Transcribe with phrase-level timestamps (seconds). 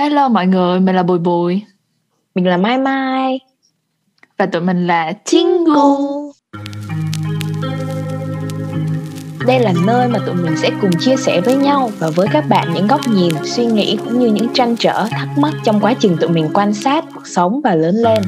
[0.00, 1.62] Hello mọi người, mình là Bùi Bùi.
[2.34, 3.40] Mình là Mai Mai.
[4.38, 6.32] Và tụi mình là Chingu
[9.46, 12.48] Đây là nơi mà tụi mình sẽ cùng chia sẻ với nhau Và với các
[12.48, 15.94] bạn những góc nhìn, suy nghĩ cũng như những trăn trở, thắc mắc Trong quá
[16.00, 18.22] trình tụi mình quan sát cuộc sống và lớn lên.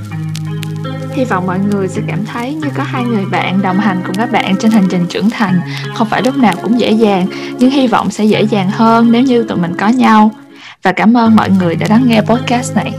[1.12, 4.14] Hy vọng mọi người sẽ cảm thấy như có hai người bạn đồng hành cùng
[4.14, 5.60] các bạn trên hành trình trưởng thành.
[5.94, 7.26] Không phải lúc nào cũng dễ dàng
[7.58, 10.30] Nhưng hy vọng sẽ dễ dàng hơn nếu như tụi mình có nhau
[10.82, 12.92] và cảm ơn mọi người đã lắng nghe podcast này.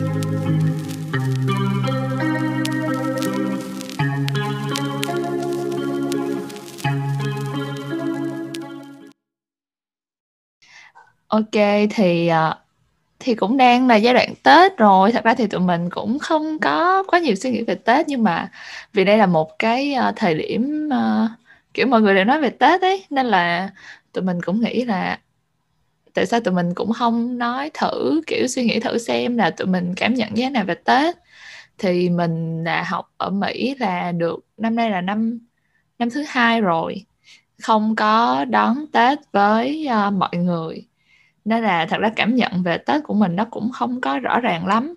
[11.27, 12.55] Ok thì ờ,
[13.19, 15.11] thì cũng đang là giai đoạn Tết rồi.
[15.11, 18.23] Thật ra thì tụi mình cũng không có quá nhiều suy nghĩ về Tết nhưng
[18.23, 18.49] mà
[18.93, 21.29] vì đây là một cái ờ, thời điểm uh,
[21.73, 23.69] kiểu mọi người đều nói về Tết ấy nên là
[24.13, 25.19] tụi mình cũng nghĩ là
[26.13, 29.67] tại sao tụi mình cũng không nói thử kiểu suy nghĩ thử xem là tụi
[29.67, 31.15] mình cảm nhận như thế nào về Tết?
[31.77, 35.39] Thì mình đã học ở Mỹ là được năm nay là năm
[35.99, 37.05] năm thứ hai rồi
[37.61, 40.87] không có đón Tết với uh, mọi người.
[41.45, 44.39] Nên là thật ra cảm nhận về Tết của mình nó cũng không có rõ
[44.39, 44.95] ràng lắm.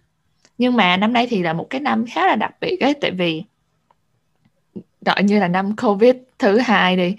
[0.59, 3.11] Nhưng mà năm nay thì là một cái năm khá là đặc biệt ấy tại
[3.11, 3.45] vì
[5.01, 7.17] gọi như là năm Covid thứ hai đi.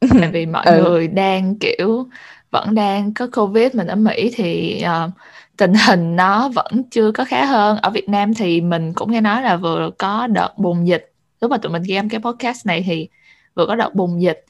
[0.20, 0.82] Tại vì mọi ừ.
[0.82, 2.08] người đang kiểu
[2.52, 5.10] vẫn đang có covid mình ở mỹ thì uh,
[5.56, 7.78] tình hình nó vẫn chưa có khá hơn.
[7.78, 11.12] Ở việt nam thì mình cũng nghe nói là vừa có đợt bùng dịch.
[11.40, 13.08] Lúc mà tụi mình ghi âm cái podcast này thì
[13.54, 14.44] vừa có đợt bùng dịch.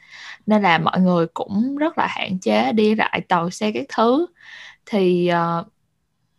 [0.47, 4.27] Nên là mọi người cũng rất là hạn chế đi lại tàu xe các thứ.
[4.87, 5.67] Thì uh,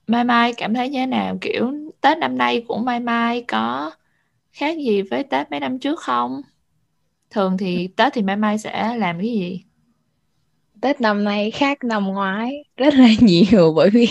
[0.08, 1.38] mai mai cảm thấy như thế nào?
[1.42, 3.92] Kiểu tết năm nay của mai mai có
[4.52, 6.42] khác gì với tết mấy năm trước không?
[7.30, 9.64] Thường thì tết thì mai mai sẽ làm cái gì?
[10.84, 14.08] Tết năm nay khác năm ngoái rất là nhiều bởi vì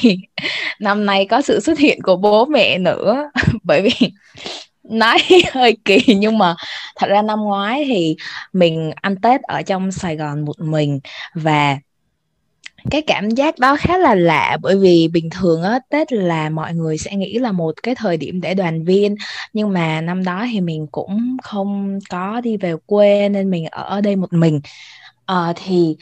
[0.81, 3.31] năm nay có sự xuất hiện của bố mẹ nữa.
[3.63, 4.11] Bởi vì
[4.83, 5.19] nói
[5.53, 6.55] hơi kỳ nhưng mà
[6.97, 8.17] thật ra năm ngoái thì
[8.53, 11.01] mình ăn Tết ở trong Sài Gòn một mình
[11.35, 11.79] và
[12.91, 16.75] cái cảm giác đó khá là lạ bởi vì bình thường á Tết là mọi
[16.75, 19.15] người sẽ nghĩ là một cái thời điểm để đoàn viên
[19.53, 24.01] nhưng mà năm đó thì mình cũng không có đi về quê nên mình ở
[24.01, 24.61] đây một mình.
[25.27, 25.97] À, thì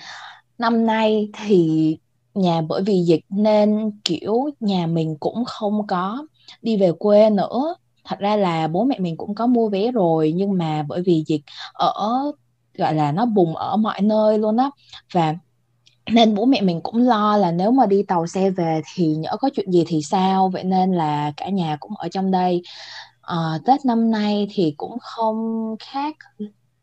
[0.61, 1.97] năm nay thì
[2.35, 6.27] nhà bởi vì dịch nên kiểu nhà mình cũng không có
[6.63, 7.75] đi về quê nữa.
[8.05, 11.25] Thật ra là bố mẹ mình cũng có mua vé rồi nhưng mà bởi vì
[11.27, 12.33] dịch ở
[12.75, 14.71] gọi là nó bùng ở mọi nơi luôn á.
[15.13, 15.35] Và
[16.13, 19.37] nên bố mẹ mình cũng lo là nếu mà đi tàu xe về thì nhỡ
[19.41, 20.49] có chuyện gì thì sao?
[20.49, 22.63] Vậy nên là cả nhà cũng ở trong đây.
[23.23, 25.37] À, tết năm nay thì cũng không
[25.81, 26.17] khác.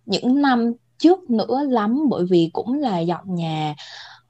[0.06, 3.76] Những năm trước nữa lắm bởi vì cũng là dọn nhà.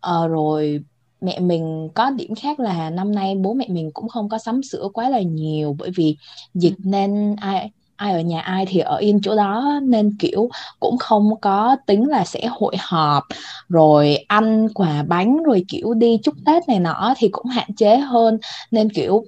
[0.10, 0.84] Uh, rồi
[1.22, 4.64] mẹ mình có điểm khác là năm nay bố mẹ mình cũng không có sắm
[4.64, 6.18] sửa quá là nhiều bởi vì
[6.54, 6.84] dịch ừ.
[6.84, 11.30] nên ai ai ở nhà ai thì ở yên chỗ đó nên kiểu cũng không
[11.42, 13.24] có tính là sẽ hội họp.
[13.70, 17.98] Rồi ăn quà bánh rồi kiểu đi chúc tết này nọ thì cũng hạn chế
[17.98, 18.38] hơn.
[18.72, 19.24] Nên kiểu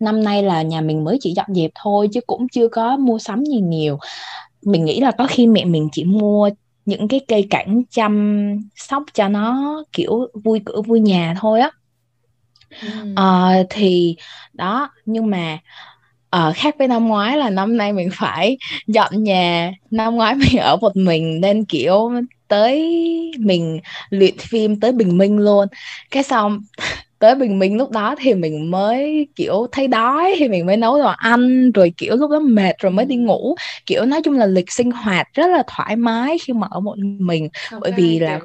[0.00, 3.18] năm nay là nhà mình mới chỉ dọn dẹp thôi chứ cũng chưa có mua
[3.18, 3.98] sắm gì nhiều.
[4.62, 6.50] Mình nghĩ là có khi mẹ mình chỉ mua
[6.86, 8.46] những cái cây cảnh chăm
[8.76, 11.70] sóc cho nó kiểu vui cửa vui nhà thôi á.
[12.82, 12.88] Ừ.
[13.16, 14.16] à, thì
[14.52, 15.58] đó nhưng mà
[16.36, 19.72] uh, khác với năm ngoái là năm nay mình phải dọn nhà.
[19.90, 22.10] Năm ngoái mình ở một mình nên kiểu
[22.48, 23.00] tới
[23.38, 23.80] mình
[24.10, 25.68] luyện phim tới bình minh luôn.
[26.10, 26.60] Cái xong
[27.24, 30.98] tới bình minh lúc đó thì mình mới kiểu thấy đói thì mình mới nấu
[30.98, 33.54] đồ ăn rồi kiểu lúc đó mệt rồi mới đi ngủ.
[33.86, 36.98] Kiểu nói chung là lịch sinh hoạt rất là thoải mái khi mà ở một
[36.98, 38.40] mình không bởi vì là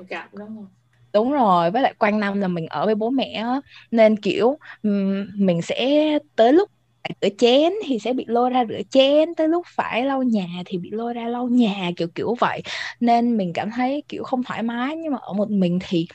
[1.14, 3.46] đúng, rồi với lại quanh năm là mình ở với bố mẹ
[3.92, 4.58] nên kiểu
[5.36, 6.70] mình sẽ tới lúc
[7.22, 10.78] rửa chén thì sẽ bị lôi ra rửa chén tới lúc phải lau nhà thì
[10.78, 12.62] bị lôi ra lau nhà kiểu kiểu vậy.
[13.00, 14.96] Nên mình cảm thấy kiểu không thoải mái.
[14.96, 16.08] Nhưng mà ở một mình thì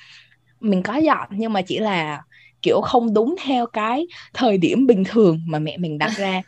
[0.60, 2.22] mình có dọn nhưng mà chỉ là
[2.64, 6.42] kiểu không đúng theo cái thời điểm bình thường mà mẹ mình đặt ra.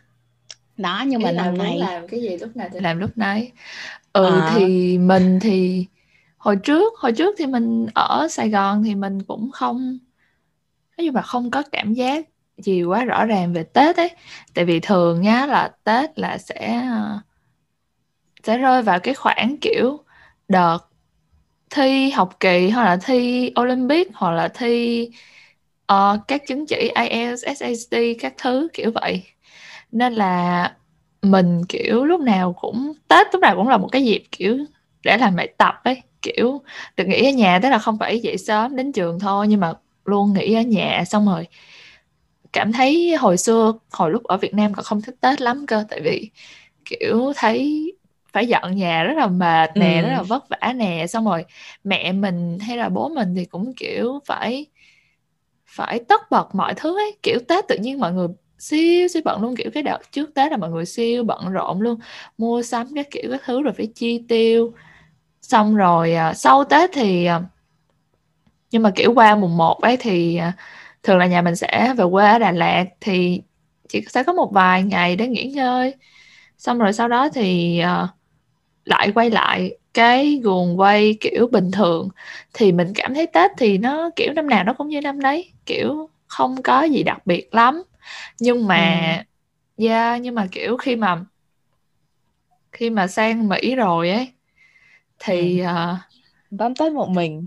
[0.77, 3.53] Đó nhưng mà năm nay làm cái gì lúc nào thì làm lúc nấy.
[4.13, 4.55] Ừ à.
[4.55, 5.87] thì mình thì
[6.39, 9.99] hồi trước hồi trước thì mình ở Sài Gòn thì mình cũng không
[10.99, 12.27] nói chung là không có cảm giác
[12.59, 14.11] gì quá rõ ràng về Tết ấy.
[14.55, 16.89] Tại vì thường nhá là Tết là sẽ
[18.43, 19.99] sẽ rơi vào cái khoảng kiểu
[20.49, 20.79] đợt
[21.71, 25.11] thi học kỳ hoặc là thi Olympic hoặc là thi
[25.93, 29.23] uh, các chứng chỉ IELTS, SAT các thứ kiểu vậy.
[29.93, 30.73] Nên là
[31.23, 34.59] mình kiểu lúc nào cũng Tết lúc nào cũng là một cái dịp kiểu
[35.05, 36.03] để làm bài tập ấy.
[36.23, 36.63] Kiểu
[36.97, 39.73] được nghỉ ở nhà tức là không phải dậy sớm đến trường thôi nhưng mà
[40.05, 41.47] luôn nghỉ ở nhà xong rồi
[42.53, 45.85] cảm thấy hồi xưa hồi lúc ở Việt Nam còn không thích Tết lắm cơ.
[45.91, 46.31] Tại vì
[46.85, 47.93] kiểu thấy
[48.33, 50.03] phải dọn nhà rất là mệt nè ừ.
[50.03, 51.07] rất là vất vả nè.
[51.07, 51.45] Xong rồi
[51.85, 54.67] mẹ mình hay là bố mình thì cũng kiểu phải
[55.67, 57.17] phải tất bật mọi thứ ấy.
[57.23, 58.29] Kiểu Tết tự nhiên mọi người
[58.59, 59.57] siêu siêu bận luôn.
[59.57, 61.99] Kiểu cái đợt trước Tết là mọi người siêu bận rộn luôn.
[62.39, 64.73] Mua sắm các kiểu các thứ rồi phải chi tiêu.
[65.43, 67.43] Xong rồi à, sau Tết thì à,
[68.71, 70.53] nhưng mà kiểu qua mùng 1 ấy thì à,
[71.03, 73.43] thường là nhà mình sẽ về quê ở Đà Lạt thì
[73.89, 75.95] chỉ sẽ có một vài ngày để nghỉ ngơi.
[76.59, 78.11] Xong rồi sau đó thì uh,
[78.85, 82.09] lại quay lại cái guồng quay kiểu bình thường.
[82.55, 85.53] Thì mình cảm thấy Tết thì nó kiểu năm nào nó cũng như năm đấy
[85.67, 87.83] kiểu không có gì đặc biệt lắm.
[88.41, 89.01] Nhưng mà
[89.77, 89.87] ừ.
[89.87, 91.25] yeah, nhưng mà kiểu khi mà
[92.73, 94.33] khi mà sang Mỹ rồi ấy
[95.19, 95.67] thì ừ.
[95.67, 95.99] uh,
[96.51, 97.47] đón Tết một mình.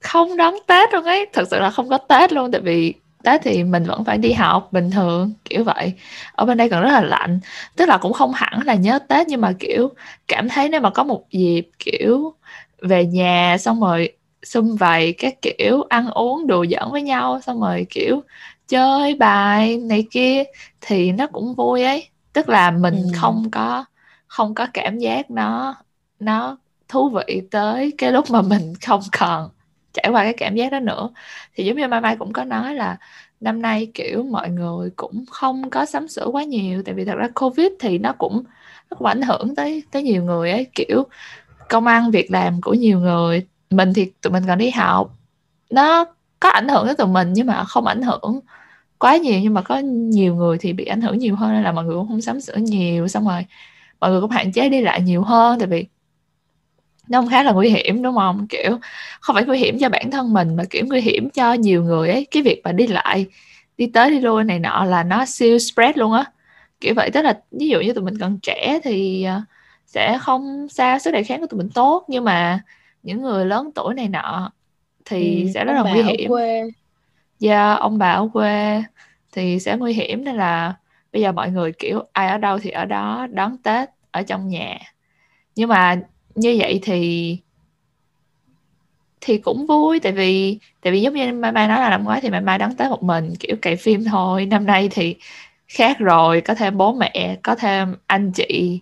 [0.00, 1.26] không đón Tết luôn ấy.
[1.32, 4.32] Thật sự là không có Tết luôn tại vì Tết thì mình vẫn phải đi
[4.32, 5.92] học bình thường kiểu vậy.
[6.32, 7.40] Ở bên đây còn rất là lạnh.
[7.76, 9.88] Tức là cũng không hẳn là nhớ Tết nhưng mà kiểu
[10.28, 12.34] cảm thấy nếu mà có một dịp kiểu
[12.82, 17.60] về nhà xong rồi xung vầy các kiểu ăn uống đùa giỡn với nhau xong
[17.60, 18.22] rồi kiểu
[18.68, 20.44] chơi bài này kia
[20.80, 22.08] thì nó cũng vui ấy.
[22.32, 23.10] Tức là mình ừ.
[23.14, 23.84] không có
[24.26, 25.74] không có cảm giác nó
[26.20, 26.56] nó
[26.88, 29.50] thú vị tới cái lúc mà mình không còn
[29.92, 31.10] trải qua cái cảm giác đó nữa.
[31.54, 32.96] Thì giống như mai mai cũng có nói là
[33.40, 37.14] năm nay kiểu mọi người cũng không có sắm sửa quá nhiều tại vì thật
[37.14, 38.42] ra covid thì nó cũng
[38.90, 40.66] nó cũng ảnh hưởng tới tới nhiều người ấy.
[40.74, 41.04] Kiểu
[41.68, 45.10] công ăn việc làm của nhiều người mình thì tụi mình còn đi học.
[45.70, 46.04] Nó
[46.40, 48.40] có ảnh hưởng tới tụi mình nhưng mà không ảnh hưởng
[48.98, 51.72] quá nhiều, nhưng mà có nhiều người thì bị ảnh hưởng nhiều hơn nên là
[51.72, 53.08] mọi người cũng không sắm sửa nhiều.
[53.08, 53.46] Xong rồi
[54.00, 55.86] mọi người cũng hạn chế đi lại nhiều hơn tại vì
[57.08, 58.46] nó khá là nguy hiểm, đúng không?
[58.48, 58.78] Kiểu
[59.20, 62.10] không phải nguy hiểm cho bản thân mình mà, kiểu, nguy hiểm cho nhiều người
[62.10, 62.26] ấy.
[62.30, 63.26] Cái việc mà đi lại,
[63.78, 66.24] đi tới đi lui này nọ là nó siêu spread luôn á.
[66.80, 69.40] Kiểu vậy, tức là ví dụ như tụi mình còn trẻ thì ờ,
[69.86, 72.04] sẽ không sao, sức đề kháng của tụi mình tốt.
[72.08, 72.60] Nhưng mà
[73.02, 74.50] những người lớn tuổi này nọ
[75.04, 76.30] thì ừ, sẽ rất là nguy hiểm.
[76.30, 76.62] quê.
[77.38, 78.82] Dạ, ông bà ở quê
[79.32, 80.74] thì sẽ nguy hiểm nên là
[81.12, 84.48] bây giờ mọi người kiểu ai ở đâu thì ở đó đón Tết ở trong
[84.48, 84.78] nhà.
[85.56, 86.00] Nhưng mà
[86.34, 87.36] như vậy thì
[89.20, 92.20] thì cũng vui tại vì tại vì giống như mai mai nói là năm ngoái
[92.20, 94.46] thì mai mai đón tết một mình kiểu cày phim thôi.
[94.46, 95.16] Năm nay thì
[95.68, 98.80] khác rồi có thêm bố mẹ có thêm anh chị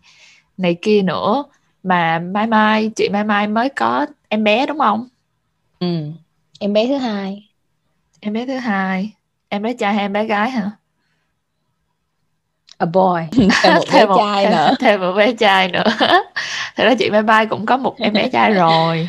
[0.57, 1.45] này kia nữa
[1.87, 5.09] mà mai mai chị mai mai mới có em bé đúng không?
[5.81, 6.11] Ừ.
[6.61, 7.49] Em bé thứ hai.
[8.21, 9.13] Em bé thứ hai.
[9.49, 10.71] Em bé trai hay em bé gái hả?
[12.79, 13.23] A boy.
[13.63, 14.75] Thêm một bé một, trai nữa.
[14.81, 15.85] thêm một bé trai nữa.
[16.77, 19.09] Thật ra chị Mai Mai cũng có một em bé trai rồi.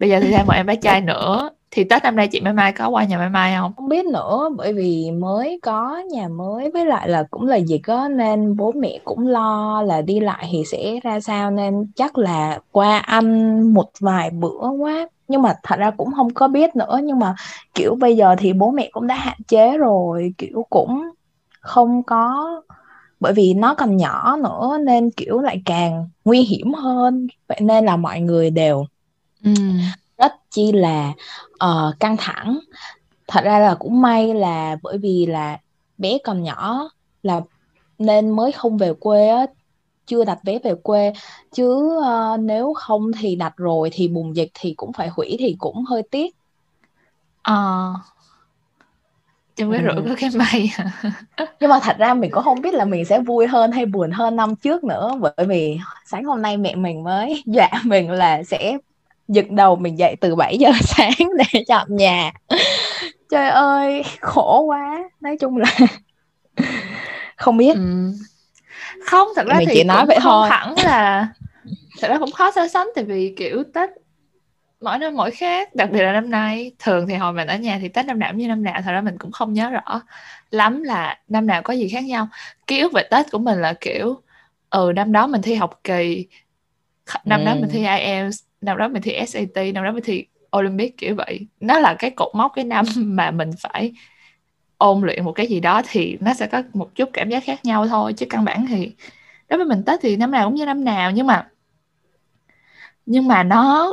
[0.00, 2.52] Bây giờ thì thêm một em bé trai nữa thì Tết năm nay chị Mai
[2.52, 3.72] Mai có qua nhà Mai Mai không?
[3.76, 7.82] Không biết nữa bởi vì mới có nhà mới với lại là cũng là dịch
[7.86, 12.18] á nên bố mẹ cũng lo là đi lại thì sẽ ra sao nên chắc
[12.18, 16.76] là qua ăn một vài bữa quá nhưng mà thật ra cũng không có biết
[16.76, 17.34] nữa nhưng mà
[17.74, 21.02] kiểu bây giờ thì bố mẹ cũng đã hạn chế rồi kiểu cũng
[21.60, 22.46] không có
[23.20, 27.84] bởi vì nó còn nhỏ nữa nên kiểu lại càng nguy hiểm hơn vậy nên
[27.84, 28.84] là mọi người đều
[29.44, 29.50] ừ.
[30.18, 31.12] Rất chi là
[31.64, 32.58] uh, căng thẳng.
[33.28, 35.58] Thật ra là cũng may là bởi vì là
[35.98, 36.88] bé còn nhỏ
[37.22, 37.40] là
[37.98, 39.46] nên mới không về quê á
[40.06, 41.12] chưa đặt vé về quê.
[41.52, 45.56] Chứ uh, nếu không thì đặt rồi thì bùng dịch thì cũng phải hủy thì
[45.58, 46.36] cũng hơi tiếc.
[47.42, 47.92] Ờ.
[47.94, 48.00] Uh,
[49.56, 50.72] trong cái rủi có cái may.
[51.60, 54.10] Nhưng mà thật ra mình cũng không biết là mình sẽ vui hơn hay buồn
[54.10, 58.42] hơn năm trước nữa bởi vì sáng hôm nay mẹ mình mới dọa mình là
[58.42, 58.78] sẽ
[59.28, 62.32] giật đầu mình dậy từ 7 giờ sáng để chọn nhà.
[63.30, 65.10] Trời ơi khổ quá.
[65.20, 65.76] Nói chung là
[67.36, 67.76] không biết.
[67.76, 68.12] Ừ.
[69.06, 70.48] không thật ra mình thì chỉ nói vậy thôi.
[70.50, 71.28] hẳn là
[72.00, 73.90] thật ra cũng khó so sánh tại vì kiểu tết
[74.80, 76.72] mỗi năm mỗi khác đặc biệt là năm nay.
[76.78, 78.92] Thường thì hồi mình ở nhà thì tết năm nào cũng như năm nào thật
[78.92, 80.02] ra mình cũng không nhớ rõ
[80.50, 82.28] lắm là năm nào có gì khác nhau.
[82.66, 84.20] Ký ức về tết của mình là kiểu
[84.70, 86.26] ừ năm đó mình thi học kỳ
[87.24, 87.44] năm ừ.
[87.46, 91.14] đó mình thi IELTS năm đó mình thi SAT năm đó mình thi Olympic, kiểu
[91.14, 91.46] vậy.
[91.60, 93.92] Nó là cái cột mốc, cái năm mà mình phải
[94.78, 97.64] ôn luyện một cái gì đó thì nó sẽ có một chút cảm giác khác
[97.64, 98.92] nhau thôi, chứ căn bản thì
[99.48, 101.10] đối với mình tết thì năm nào cũng như năm nào.
[101.10, 101.48] Nhưng mà
[103.06, 103.92] nhưng mà nó,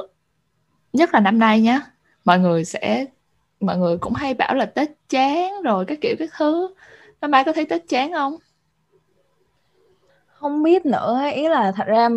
[0.94, 1.82] nhất là năm nay nhá,
[2.26, 3.06] mọi người sẽ,
[3.60, 6.74] mọi người cũng hay bảo là tết chán rồi, các kiểu các thứ.
[7.22, 8.36] Năm mai có thấy tết chán không?
[10.28, 12.10] Không biết nữa, ý là thật ra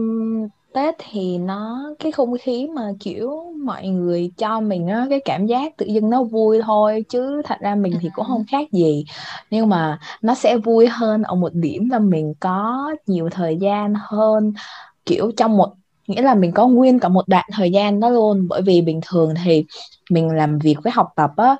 [0.77, 5.47] Tết thì nó cái không khí mà kiểu mọi người cho mình á cái cảm
[5.47, 9.05] giác tự dưng nó vui thôi chứ thật ra mình thì cũng không khác gì.
[9.51, 13.95] Nhưng mà nó sẽ vui hơn ở một điểm là mình có nhiều thời gian
[13.99, 14.53] hơn
[15.07, 15.73] kiểu trong một
[16.07, 18.47] nghĩa là mình có nguyên cả một đoạn thời gian đó luôn.
[18.49, 19.65] Bởi vì bình thường thì
[20.11, 21.57] mình làm việc với học tập á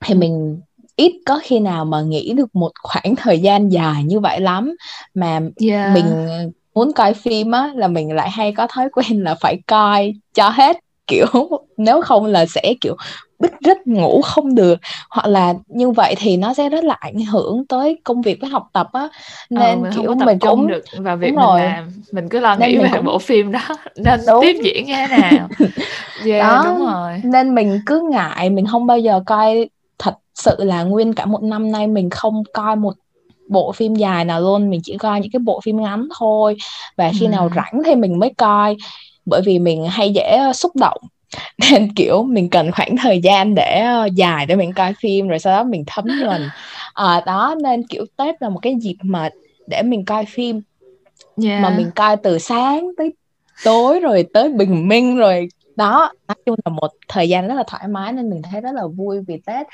[0.00, 0.60] thì mình
[0.96, 4.76] ít có khi nào mà nghĩ được một khoảng thời gian dài như vậy lắm.
[5.14, 5.94] Mà yeah.
[5.94, 6.04] mình
[6.74, 10.48] muốn coi phim á là mình lại hay có thói quen là phải coi cho
[10.48, 10.76] hết.
[11.06, 11.26] Kiểu
[11.76, 12.96] nếu không là sẽ kiểu
[13.38, 14.78] bít rít ngủ không được.
[15.10, 18.50] Hoặc là như vậy thì nó sẽ rất là ảnh hưởng tới công việc với
[18.50, 19.08] học tập á.
[19.50, 21.90] Nên ừ, mình kiểu không tập mình trung cũng được vào việc mình làm.
[22.12, 23.60] Mình cứ lo Nên nghĩ về cũng- bộ phim đó.
[23.96, 24.42] Nên Đúng.
[24.42, 25.48] tiếp diễn như thế nào.
[26.26, 26.62] Yeah, Đó.
[26.66, 27.20] đúng rồi.
[27.24, 29.68] Nên mình cứ ngại mình không bao giờ coi.
[29.98, 32.94] Thật sự là nguyên cả một năm nay mình không coi một
[33.48, 36.56] bộ phim dài nào luôn mình chỉ coi những cái bộ phim ngắn thôi.
[36.96, 37.50] Và khi nào Ừ.
[37.56, 38.76] rảnh thì mình mới coi
[39.26, 40.98] bởi vì mình hay dễ ờ, xúc động.
[41.70, 45.38] Nên kiểu mình cần khoảng thời gian để ờ, dài để mình coi phim rồi
[45.38, 46.48] sau đó mình thấm nhuần.
[46.94, 49.28] À, đó nên kiểu Tết là một cái dịp mà
[49.66, 50.60] để mình coi phim.
[51.44, 51.60] Yeah.
[51.62, 53.12] mà mình coi từ sáng tới
[53.64, 55.48] tối rồi tới bình minh rồi.
[55.76, 58.70] Đó nói chung là một thời gian rất là thoải mái nên mình thấy rất
[58.74, 59.66] là vui vì Tết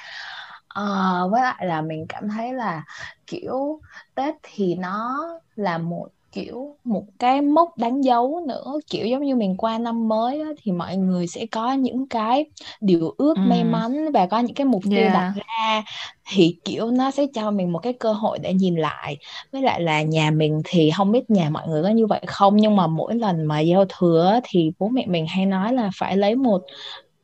[0.75, 2.85] Ờ, với lại là mình cảm thấy là
[3.27, 3.81] kiểu
[4.15, 5.17] Tết thì nó
[5.57, 10.09] là một kiểu một cái mốc đánh dấu nữa kiểu giống như mình qua năm
[10.09, 12.45] mới á, thì mọi người sẽ có những cái
[12.81, 13.41] điều ước Ừ.
[13.45, 15.13] may mắn và có những cái mục tiêu Yeah.
[15.15, 15.83] đặt ra
[16.31, 19.17] thì kiểu nó sẽ cho mình một cái cơ hội để nhìn lại
[19.53, 22.57] với lại là nhà mình thì không biết nhà mọi người có như vậy không
[22.57, 26.17] nhưng mà mỗi lần mà giao thừa thì bố mẹ mình hay nói là phải
[26.17, 26.63] lấy một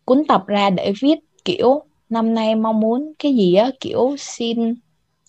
[0.05, 4.75] cuốn tập ra để viết kiểu năm nay mong muốn cái gì á kiểu xin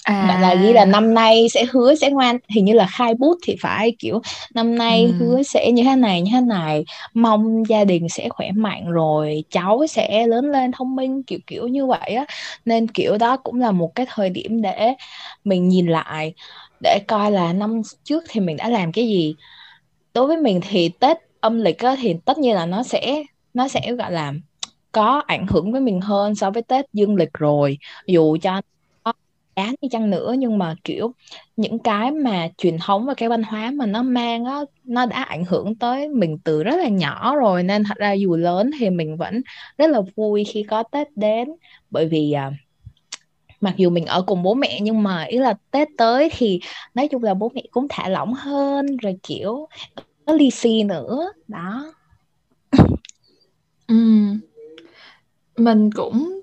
[0.05, 0.13] à.
[0.21, 2.37] gọi là ghi là năm nay sẽ hứa sẽ ngoan.
[2.55, 4.21] Hình như là khai bút thì phải kiểu
[4.55, 5.13] năm nay Ừ.
[5.19, 6.85] hứa sẽ như thế này như thế này.
[7.13, 11.67] Mong gia đình sẽ khỏe mạnh rồi cháu sẽ lớn lên thông minh kiểu kiểu
[11.67, 12.25] như vậy á.
[12.65, 14.93] Nên kiểu đó cũng là một cái thời điểm để
[15.43, 16.33] mình nhìn lại
[16.83, 19.35] để coi là năm trước thì mình đã làm cái gì.
[20.13, 23.67] Đối với mình thì Tết âm lịch á, thì tất nhiên là nó sẽ nó
[23.67, 24.33] sẽ gọi là
[24.97, 27.77] có ảnh hưởng với mình hơn so với Tết dương lịch rồi.
[28.07, 28.61] Dù cho
[29.55, 31.13] án đi chăng nữa nhưng mà kiểu
[31.57, 35.23] những cái mà truyền thống và cái văn hóa mà nó mang á nó đã
[35.23, 37.63] ảnh hưởng tới mình từ rất là nhỏ rồi.
[37.63, 39.41] Nên thật ra dù lớn thì mình vẫn
[39.77, 41.49] rất là vui khi có Tết đến.
[41.89, 42.51] Bởi vì à,
[43.61, 46.59] mặc dù mình ở cùng bố mẹ nhưng mà ý là Tết tới thì
[46.93, 49.67] nói chung là bố mẹ cũng thả lỏng hơn rồi kiểu
[50.25, 51.31] có lì xì nữa.
[51.47, 51.93] Đó.
[53.87, 53.95] Ừ.
[55.57, 56.41] Mình cũng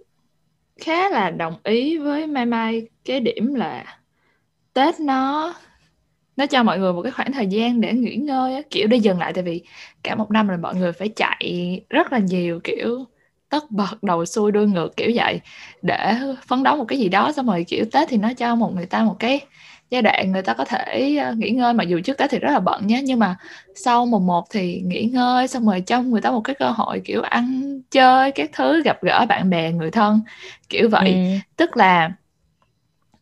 [0.81, 3.99] khá là đồng ý với Mai Mai cái điểm là
[4.75, 5.55] Tết nó
[6.37, 8.97] nó cho mọi người một cái khoảng thời gian để nghỉ ngơi á, kiểu để
[8.97, 9.33] dừng lại.
[9.35, 9.63] Tại vì
[10.03, 13.05] cả một năm là mọi người phải chạy rất là nhiều kiểu
[13.49, 15.41] tất bật đầu xuôi đuôi ngược kiểu vậy
[15.83, 16.15] để
[16.49, 17.33] phấn đấu một cái gì đó.
[17.33, 19.41] Xong rồi kiểu Tết thì nó cho một người ta một cái
[19.91, 21.75] giai đoạn người ta có thể ờ, nghỉ ngơi.
[21.75, 23.37] Mặc dù trước Tết thì rất là bận nhé nhưng mà
[23.75, 27.01] sau mùng 1 thì nghỉ ngơi xong rồi cho người ta một cái cơ hội
[27.05, 30.21] kiểu ăn chơi các thứ gặp gỡ bạn bè người thân
[30.69, 31.13] kiểu vậy.
[31.13, 31.39] Ừ.
[31.57, 32.13] tức là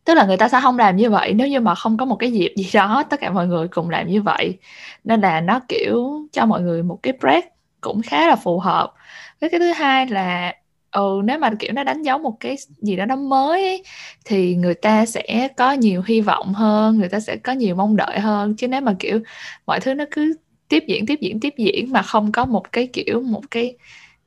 [0.04, 2.16] tức là người ta sẽ không làm như vậy nếu như mà không có một
[2.16, 4.58] cái dịp gì đó tất cả mọi người cùng làm như vậy.
[5.04, 7.44] Nên là nó kiểu cho mọi người một cái break
[7.80, 8.92] cũng khá là phù hợp.
[9.40, 10.54] Với cái thứ hai là
[10.92, 13.82] ừ nếu mà kiểu nó đánh dấu một cái gì đó nó mới ấy,
[14.24, 17.96] thì người ta sẽ có nhiều hy vọng hơn người ta sẽ có nhiều mong
[17.96, 18.56] đợi hơn.
[18.56, 19.20] Chứ nếu mà kiểu
[19.66, 20.34] mọi thứ nó cứ
[20.68, 23.76] tiếp diễn tiếp diễn tiếp diễn mà không có một cái kiểu một cái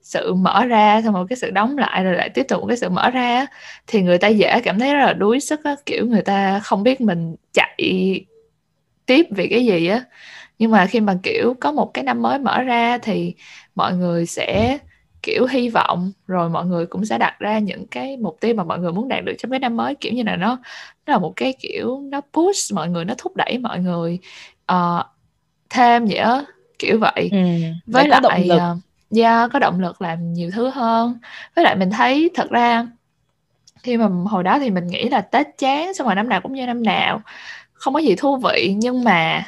[0.01, 2.77] sự mở ra xong một cái sự đóng lại rồi lại tiếp tục một cái
[2.77, 3.45] sự mở ra
[3.87, 6.83] thì người ta dễ cảm thấy rất là đuối sức á, kiểu người ta không
[6.83, 7.77] biết mình chạy
[9.05, 10.03] tiếp vì cái gì á.
[10.59, 13.35] Nhưng mà khi mà kiểu có một cái năm mới mở ra thì
[13.75, 14.77] mọi người sẽ
[15.25, 18.63] kiểu hy vọng rồi mọi người cũng sẽ đặt ra những cái mục tiêu mà
[18.63, 20.59] mọi người muốn đạt được trong cái năm mới kiểu như là nó
[21.05, 24.19] nó là một cái kiểu nó push mọi người nó thúc đẩy mọi người
[24.65, 25.03] ờ,
[25.69, 26.43] thêm vậy á
[26.79, 27.37] kiểu vậy Ừ.
[27.85, 28.77] với lại động lực ờ,
[29.15, 31.19] yeah, có động lực làm nhiều thứ hơn
[31.55, 32.87] với lại mình thấy thật ra
[33.83, 36.53] khi mà hồi đó thì mình nghĩ là Tết chán xong rồi năm nào cũng
[36.53, 37.21] như năm nào
[37.73, 39.43] không có gì thú vị nhưng mà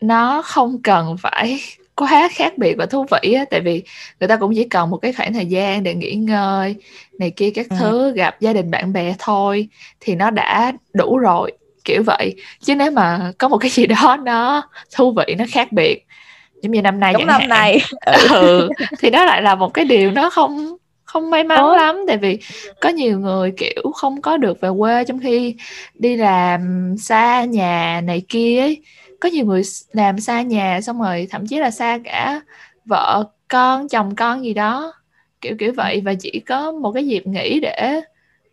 [0.00, 1.60] nó không cần phải
[1.98, 3.44] quá khác biệt và thú vị á.
[3.50, 3.82] Tại vì
[4.20, 6.74] người ta cũng chỉ cần một cái khoảng thời gian để nghỉ ngơi
[7.18, 7.76] này kia các Ừ.
[7.78, 9.68] thứ gặp gia đình bạn bè thôi
[10.00, 11.52] thì nó đã đủ rồi
[11.84, 12.34] kiểu vậy.
[12.60, 14.62] Chứ nếu mà có một cái gì đó nó
[14.96, 16.04] thú vị nó khác biệt
[16.62, 17.48] giống như năm nay chẳng năm hạn.
[17.48, 17.78] này
[18.30, 21.76] ừ thì đó lại là một cái điều nó không không may mắn Ủa?
[21.76, 21.96] lắm.
[22.08, 22.38] Tại vì
[22.80, 25.56] có nhiều người kiểu không có được về quê trong khi
[25.94, 28.82] đi làm xa nhà này kia ấy
[29.20, 32.40] có nhiều người làm xa nhà xong rồi thậm chí là xa cả
[32.84, 34.92] vợ con, chồng con gì đó,
[35.40, 36.00] kiểu kiểu vậy.
[36.04, 38.00] Và chỉ có một cái dịp nghỉ để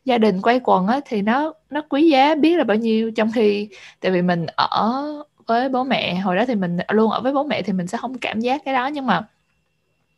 [0.05, 3.31] gia đình quay quần á, thì nó nó quý giá, biết là bao nhiêu trong
[3.31, 3.69] khi
[3.99, 5.05] tại vì mình ở
[5.45, 6.15] với bố mẹ.
[6.15, 8.61] Hồi đó thì mình luôn ở với bố mẹ thì mình sẽ không cảm giác
[8.65, 8.87] cái đó.
[8.87, 9.27] Nhưng mà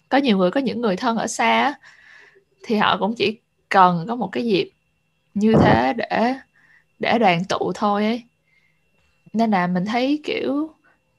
[0.10, 1.74] có nhiều người, có những người thân ở xa
[2.64, 3.38] thì họ cũng chỉ
[3.70, 4.70] cần có một cái dịp
[5.34, 6.34] như thế để
[7.00, 8.24] để đoàn tụ thôi ấy
[9.38, 10.70] nên là mình thấy kiểu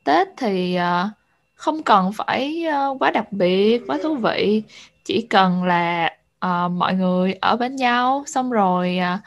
[0.04, 1.10] tết thì uh,
[1.54, 4.62] không cần phải uh, quá đặc biệt quá thú vị.
[5.04, 9.20] Chỉ cần là uh, mọi người ở bên nhau xong rồi uh,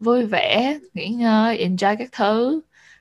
[0.00, 2.60] vui vẻ nghỉ ngơi enjoy các thứ.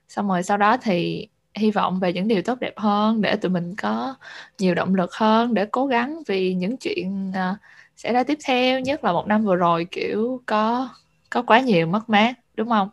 [0.09, 3.49] Xong rồi sau đó thì hy vọng về những điều tốt đẹp hơn để tụi
[3.51, 4.15] mình có
[4.59, 7.57] nhiều động lực hơn để cố gắng vì những chuyện uh,
[7.97, 8.79] sẽ ra tiếp theo.
[8.79, 10.89] Nhất là một năm vừa rồi kiểu có
[11.29, 12.89] có quá nhiều mất mát đúng không?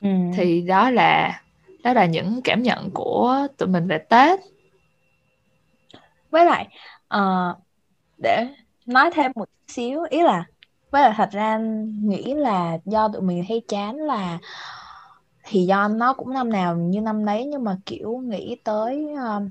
[0.00, 0.08] Ừ.
[0.36, 1.40] thì đó là
[1.84, 4.40] đó là những cảm nhận của tụi mình về tết.
[6.30, 6.68] Với lại
[7.14, 7.56] uh,
[8.18, 8.46] để
[8.86, 10.44] nói thêm một xíu ý là
[10.90, 11.58] với lại thật ra
[12.02, 14.38] nghĩ là do tụi mình hay chán là
[15.44, 19.42] thì do nó cũng năm nào như năm đấy nhưng mà kiểu nghĩ tới uh,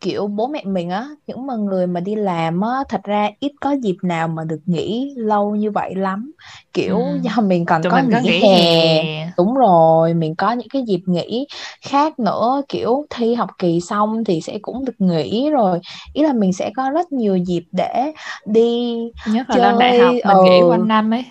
[0.00, 3.52] kiểu bố mẹ mình á những mà người mà đi làm á thật ra ít
[3.60, 6.32] có dịp nào mà được nghỉ lâu như vậy lắm
[6.72, 7.18] kiểu ừ.
[7.22, 8.58] do mình còn Tụi có mình nghỉ, nghỉ hè.
[8.58, 11.46] hè đúng rồi mình có những cái dịp nghỉ
[11.86, 15.80] khác nữa kiểu thi học kỳ xong thì sẽ cũng được nghỉ rồi
[16.12, 18.12] ý là mình sẽ có rất nhiều dịp để
[18.46, 20.42] đi nhất là lên đại học mình ừ.
[20.42, 21.24] nghỉ quanh năm ấy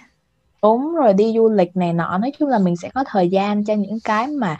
[0.63, 3.65] đúng rồi đi du lịch này nọ nói chung là mình sẽ có thời gian
[3.65, 4.57] cho những cái mà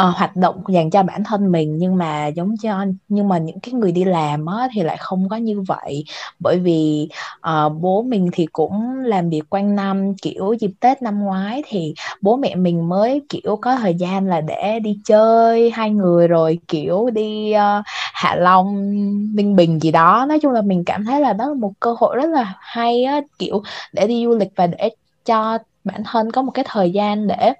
[0.00, 3.60] uh, hoạt động dành cho bản thân mình nhưng mà giống cho nhưng mà những
[3.60, 6.04] cái người đi làm á, thì lại không có như vậy.
[6.38, 7.08] Bởi vì
[7.48, 11.94] uh, bố mình thì cũng làm việc quanh năm kiểu dịp Tết năm ngoái thì
[12.20, 16.58] bố mẹ mình mới kiểu có thời gian là để đi chơi hai người rồi
[16.68, 18.90] kiểu đi uh, Hạ Long
[19.34, 20.26] Ninh Bình gì đó.
[20.28, 23.04] Nói chung là mình cảm thấy là đó là một cơ hội rất là hay
[23.04, 24.90] á, kiểu để đi du lịch và để
[25.24, 27.52] cho bản thân có một cái thời gian để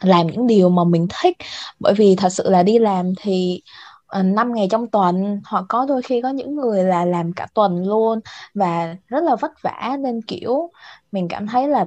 [0.00, 1.36] làm những điều mà mình thích.
[1.80, 3.62] Bởi vì thật sự là đi làm thì
[4.06, 7.32] ờ, uh, 5 ngày trong tuần hoặc có đôi khi có những người là làm
[7.32, 8.20] cả tuần luôn
[8.54, 9.96] và rất là vất vả.
[10.00, 10.70] Nên kiểu
[11.12, 11.86] mình cảm thấy là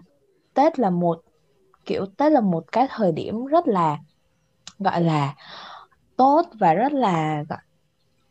[0.53, 1.21] Tết là một
[1.85, 3.97] kiểu Tết là một cái thời điểm rất là
[4.79, 5.35] gọi là
[6.17, 7.59] tốt và rất là gọi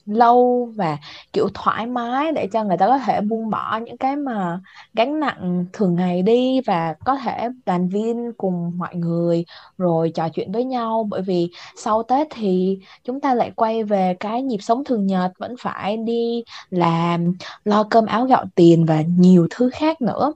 [0.06, 0.98] lâu và
[1.32, 4.60] kiểu thoải mái để cho người ta có thể buông bỏ những cái mà
[4.94, 9.44] gánh nặng thường ngày đi và có thể đoàn viên cùng mọi người
[9.78, 11.06] rồi trò chuyện với nhau.
[11.10, 15.32] Bởi vì sau Tết thì chúng ta lại quay về cái nhịp sống thường nhật
[15.38, 20.32] vẫn phải đi làm lo cơm áo gạo tiền và nhiều thứ khác nữa.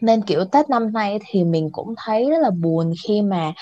[0.00, 3.52] Nên kiểu Tết năm nay thì mình cũng thấy rất là buồn khi mà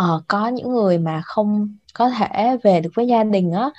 [0.00, 3.70] uh, có những người mà không có thể về được với gia đình á.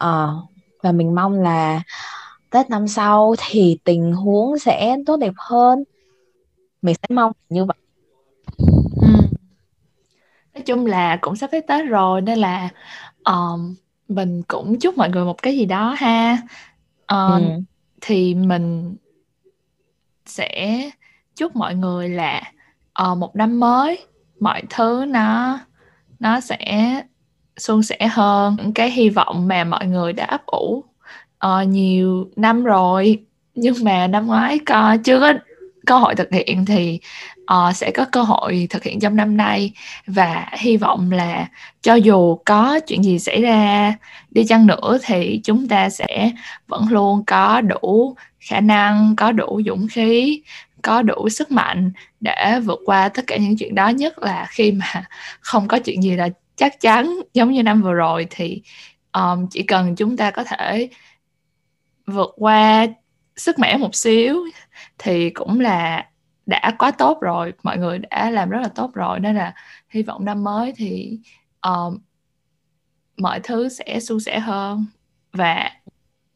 [0.00, 0.34] Ờ,
[0.82, 1.82] và mình mong là
[2.50, 5.84] Tết năm sau thì tình huống sẽ tốt đẹp hơn.
[6.82, 7.76] Mình sẽ mong như vậy.
[9.02, 9.08] Ừ.
[10.54, 12.68] Nói chung là cũng sắp tới Tết rồi nên là
[13.24, 13.74] um,
[14.08, 16.38] mình cũng chúc mọi người một cái gì đó ha.
[17.02, 17.42] Uh, ừ.
[18.00, 18.96] Thì mình
[20.26, 20.90] sẽ
[21.36, 22.52] chúc mọi người là
[23.02, 24.06] uh, một năm mới
[24.40, 25.58] mọi thứ nó
[26.18, 27.02] nó sẽ
[27.56, 28.56] suôn sẻ hơn.
[28.58, 30.84] Những cái hy vọng mà mọi người đã ấp ủ
[31.46, 33.24] uh, nhiều năm rồi.
[33.54, 35.32] Nhưng mà năm ngoái có chưa có
[35.86, 37.00] cơ hội thực hiện thì
[37.40, 39.72] uh, sẽ có cơ hội thực hiện trong năm nay.
[40.06, 41.48] Và hy vọng là
[41.82, 43.94] cho dù có chuyện gì xảy ra
[44.30, 46.32] đi chăng nữa thì chúng ta sẽ
[46.68, 50.42] vẫn luôn có đủ khả năng có đủ dũng khí
[50.82, 53.88] có đủ sức mạnh để vượt qua tất cả những chuyện đó.
[53.88, 55.04] Nhất là khi mà
[55.40, 56.28] không có chuyện gì là
[56.60, 58.62] chắc chắn giống như năm vừa rồi thì
[59.12, 60.88] um, chỉ cần chúng ta có thể
[62.06, 62.86] vượt qua
[63.36, 64.36] sức mẻ một xíu
[64.98, 66.06] thì cũng là
[66.46, 69.20] đã quá tốt rồi mọi người đã làm rất là tốt rồi.
[69.20, 69.54] Nên là
[69.88, 71.18] hy vọng năm mới thì
[71.60, 71.98] um,
[73.16, 74.86] mọi thứ sẽ suôn sẻ hơn
[75.32, 75.70] và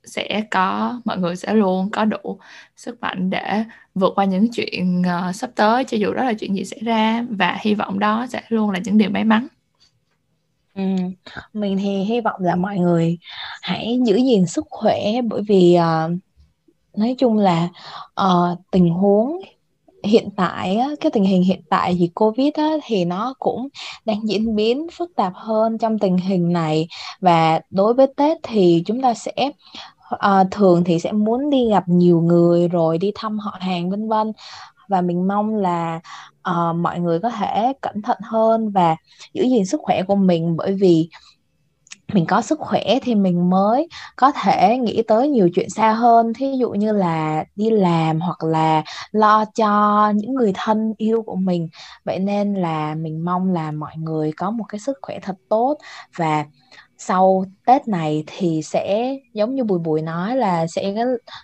[0.05, 2.39] sẽ có mọi người sẽ luôn có đủ
[2.77, 6.57] sức mạnh để vượt qua những chuyện uh, sắp tới cho dù đó là chuyện
[6.57, 7.25] gì xảy ra.
[7.31, 9.47] Và hy vọng đó sẽ luôn là những điều may mắn.
[10.75, 10.83] Ừ.
[11.53, 13.19] Mình thì hy vọng là mọi người
[13.63, 16.13] hãy giữ gìn sức khỏe bởi vì uh,
[16.97, 17.69] nói chung là
[18.21, 19.41] uh, tình huống
[20.05, 23.69] hiện tại á, cái tình hình hiện tại thì Covid á, thì nó cũng
[24.05, 26.89] đang diễn biến phức tạp hơn trong tình hình này.
[27.21, 29.51] Và đối với Tết thì chúng ta sẽ
[30.15, 34.09] uh, thường thì sẽ muốn đi gặp nhiều người rồi đi thăm họ hàng vân
[34.09, 34.33] vân
[34.89, 36.01] và mình mong là
[36.51, 38.97] uh, mọi người có thể cẩn thận hơn và
[39.33, 40.57] giữ gìn sức khỏe của mình.
[40.57, 41.09] Bởi vì
[42.13, 46.33] mình có sức khỏe thì mình mới có thể nghĩ tới nhiều chuyện xa hơn.
[46.35, 51.37] Thí dụ như là đi làm hoặc là lo cho những người thân yêu của
[51.37, 51.69] mình.
[52.05, 55.79] Vậy nên là mình mong là mọi người có một cái sức khỏe thật tốt
[56.17, 56.45] và
[56.99, 60.95] sau Tết này thì sẽ giống như Bùi Bùi nói là sẽ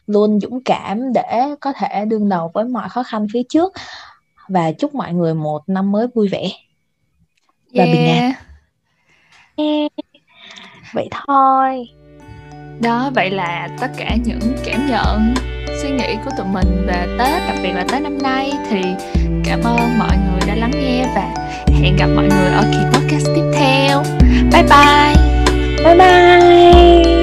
[0.06, 3.72] luôn dũng cảm để có thể đương đầu với mọi khó khăn phía trước.
[4.48, 6.50] Và chúc mọi người một năm mới vui vẻ
[7.74, 7.96] và yeah.
[7.96, 8.32] bình an.
[9.56, 9.92] Yeah.
[10.94, 11.88] Vậy thôi.
[12.80, 15.34] Đó vậy là tất cả những cảm nhận
[15.82, 18.52] suy nghĩ của tụi mình về tết đặc biệt là tết năm nay.
[18.70, 18.82] Thì
[19.44, 21.34] cảm ơn mọi người đã lắng nghe và
[21.80, 24.02] hẹn gặp mọi người ở kỳ podcast tiếp theo.
[24.52, 25.39] Bye bye
[25.82, 27.19] 拜拜。